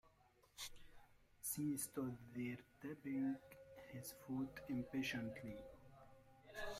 Sean 1.47 1.77
stood 1.77 2.17
there 2.35 2.57
tapping 2.81 3.35
his 3.93 4.15
foot 4.25 4.61
impatiently. 4.67 5.57